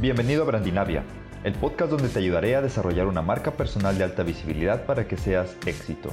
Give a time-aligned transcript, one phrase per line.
[0.00, 1.04] Bienvenido a Brandinavia,
[1.44, 5.18] el podcast donde te ayudaré a desarrollar una marca personal de alta visibilidad para que
[5.18, 6.08] seas éxito.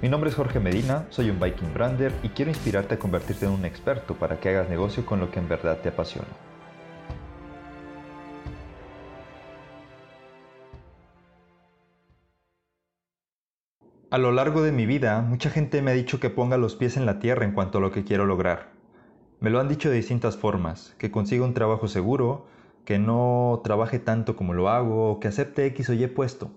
[0.00, 3.52] Mi nombre es Jorge Medina, soy un Viking Brander y quiero inspirarte a convertirte en
[3.52, 6.26] un experto para que hagas negocio con lo que en verdad te apasiona.
[14.10, 16.96] A lo largo de mi vida, mucha gente me ha dicho que ponga los pies
[16.96, 18.70] en la tierra en cuanto a lo que quiero lograr.
[19.38, 22.46] Me lo han dicho de distintas formas, que consiga un trabajo seguro,
[22.88, 26.50] que no trabaje tanto como lo hago, que acepte X o Y puesto.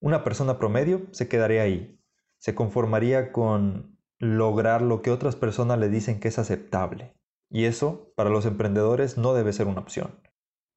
[0.00, 2.00] Una persona promedio se quedaría ahí,
[2.38, 7.12] se conformaría con lograr lo que otras personas le dicen que es aceptable.
[7.50, 10.18] Y eso, para los emprendedores, no debe ser una opción.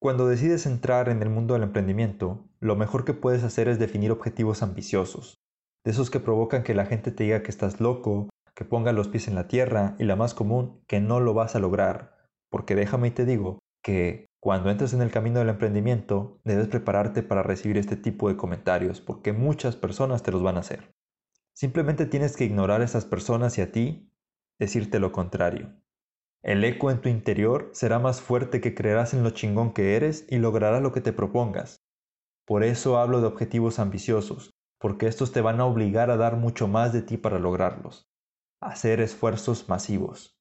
[0.02, 4.12] Cuando decides entrar en el mundo del emprendimiento, lo mejor que puedes hacer es definir
[4.12, 5.40] objetivos ambiciosos,
[5.86, 9.08] de esos que provocan que la gente te diga que estás loco, que ponga los
[9.08, 12.18] pies en la tierra y la más común, que no lo vas a lograr.
[12.50, 17.22] Porque déjame y te digo que cuando entres en el camino del emprendimiento, debes prepararte
[17.22, 20.96] para recibir este tipo de comentarios, porque muchas personas te los van a hacer.
[21.54, 24.12] Simplemente tienes que ignorar a esas personas y a ti
[24.60, 25.74] decirte lo contrario.
[26.44, 30.26] El eco en tu interior será más fuerte que creerás en lo chingón que eres
[30.28, 31.84] y lograrás lo que te propongas.
[32.48, 36.68] Por eso hablo de objetivos ambiciosos, porque estos te van a obligar a dar mucho
[36.68, 38.10] más de ti para lograrlos,
[38.60, 40.36] hacer esfuerzos masivos.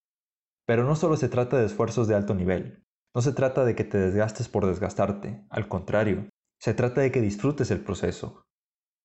[0.67, 3.85] Pero no solo se trata de esfuerzos de alto nivel, no se trata de que
[3.85, 6.29] te desgastes por desgastarte, al contrario,
[6.61, 8.43] se trata de que disfrutes el proceso.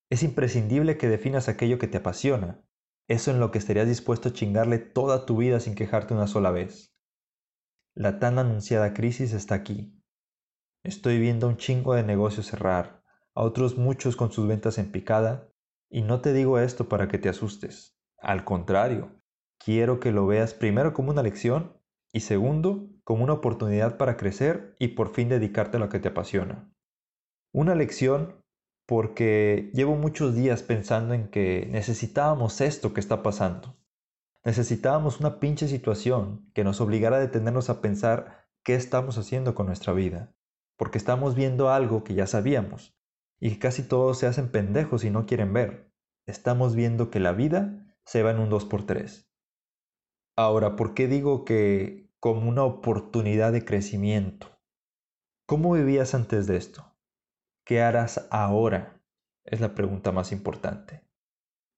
[0.09, 2.64] Es imprescindible que definas aquello que te apasiona,
[3.08, 6.52] eso en lo que estarías dispuesto a chingarle toda tu vida sin quejarte una sola
[6.52, 6.94] vez.
[7.95, 10.02] La tan anunciada crisis está aquí.
[10.84, 13.03] Estoy viendo un chingo de negocios cerrar,
[13.34, 15.50] a otros muchos con sus ventas en picada,
[15.90, 17.97] y no te digo esto para que te asustes.
[18.19, 19.22] Al contrario,
[19.58, 21.80] quiero que lo veas primero como una lección
[22.12, 26.09] y segundo, como una oportunidad para crecer y por fin dedicarte a lo que te
[26.09, 26.69] apasiona.
[27.53, 28.44] Una lección
[28.88, 33.78] porque llevo muchos días pensando en que necesitábamos esto que está pasando.
[34.44, 39.68] Necesitábamos una pinche situación que nos obligara a detenernos a pensar qué estamos haciendo con
[39.68, 40.35] nuestra vida,
[40.75, 42.97] porque estamos viendo algo que ya sabíamos
[43.40, 45.91] y que casi todos se hacen pendejos y no quieren ver.
[46.25, 49.28] Estamos viendo que la vida se va en un 2x3.
[50.35, 54.47] Ahora, ¿por qué digo que como una oportunidad de crecimiento.
[55.46, 56.97] ¿Cómo vivías antes de esto?
[57.63, 59.00] ¿Qué harás ahora?
[59.44, 61.03] Es la pregunta más importante.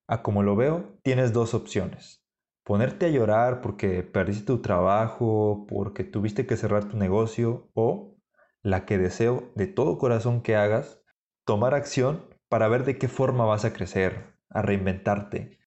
[0.08, 2.26] A como lo veo, tienes dos opciones.
[2.64, 8.16] Ponerte a llorar porque perdiste tu trabajo, porque tuviste que cerrar tu negocio o,
[8.62, 11.04] la que deseo de todo corazón que hagas,
[11.46, 15.60] tomar acción para ver de qué forma vas a crecer, a reinventarte,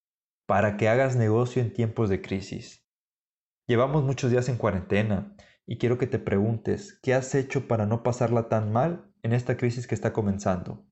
[0.46, 2.89] para que hagas negocio en tiempos de crisis.
[3.70, 5.32] Llevamos muchos días en cuarentena
[5.64, 9.56] y quiero que te preguntes, ¿qué has hecho para no pasarla tan mal en esta
[9.56, 10.88] crisis que está comenzando?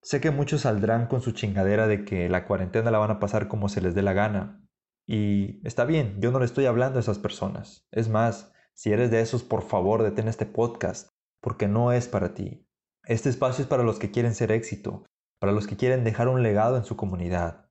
[0.00, 3.48] Sé que muchos saldrán con su chingadera de que la cuarentena la van a pasar
[3.48, 4.64] como se les dé la gana.
[5.08, 7.88] Y está bien, yo no le estoy hablando a esas personas.
[7.90, 11.08] Es más, si eres de esos, por favor, detén este podcast,
[11.40, 12.64] porque no es para ti.
[13.06, 15.04] Este espacio es para los que quieren ser éxito,
[15.40, 17.68] para los que quieren dejar un legado en su comunidad.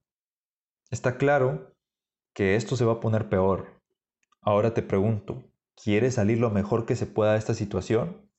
[0.92, 1.78] Está claro
[2.36, 3.77] que esto se va a poner peor,
[4.48, 5.44] Ahora te pregunto,
[5.76, 8.32] ¿quieres salir lo mejor que se pueda de esta situación?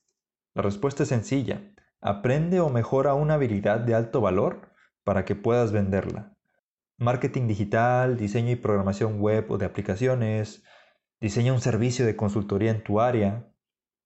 [0.55, 1.71] La respuesta es sencilla.
[2.01, 4.71] Aprende o mejora una habilidad de alto valor
[5.03, 6.35] para que puedas venderla.
[6.97, 10.63] Marketing digital, diseño y programación web o de aplicaciones,
[11.21, 13.53] diseña un servicio de consultoría en tu área,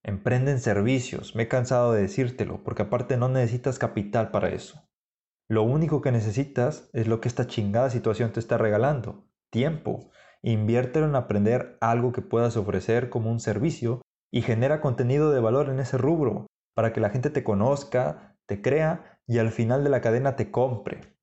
[0.03, 4.89] emprende en servicios, me he cansado de decírtelo, porque aparte no necesitas capital para eso.
[5.47, 10.11] Lo único que necesitas es lo que esta chingada situación te está regalando, tiempo.
[10.43, 15.69] Inviértelo en aprender algo que puedas ofrecer como un servicio y genera contenido de valor
[15.69, 19.89] en ese rubro para que la gente te conozca, te crea y al final de
[19.89, 21.15] la cadena te compre.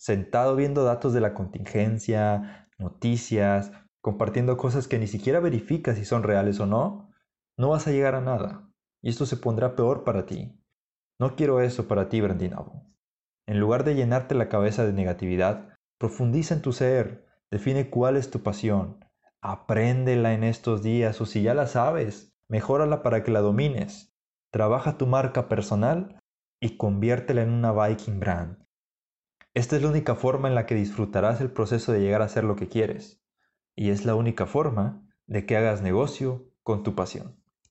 [0.00, 3.72] Sentado viendo datos de la contingencia, noticias,
[4.02, 7.12] compartiendo cosas que ni siquiera verificas si son reales o no,
[7.56, 8.70] no vas a llegar a nada.
[9.02, 10.60] Y esto se pondrá peor para ti.
[11.20, 12.88] No quiero eso para ti, Brandinavo.
[13.46, 18.30] En lugar de llenarte la cabeza de negatividad, profundiza en tu ser, Define cuál es
[18.30, 19.04] tu pasión.
[19.40, 24.14] Apréndela en estos días o si ya la sabes, mejórala para que la domines.
[24.50, 26.20] Trabaja tu marca personal
[26.60, 28.58] y conviértela en una Viking brand.
[29.54, 32.44] Esta es la única forma en la que disfrutarás el proceso de llegar a ser
[32.44, 33.22] lo que quieres.
[33.74, 37.37] Y es la única forma de que hagas negocio con tu pasión.